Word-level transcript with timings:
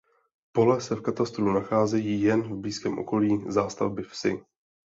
Pole 0.53 0.81
se 0.81 0.95
v 0.95 1.01
katastru 1.01 1.53
nacházejí 1.53 2.21
jen 2.21 2.41
v 2.41 2.57
blízkém 2.57 2.97
okolí 2.97 3.45
zástavby 3.47 4.03
vsi. 4.03 4.43